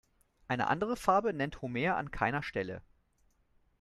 Eine 0.47 0.65
andere 0.67 0.95
Farbe 0.97 1.31
nennt 1.31 1.61
Homer 1.61 1.95
an 1.95 2.09
keiner 2.09 2.41
Stelle. 2.41 2.81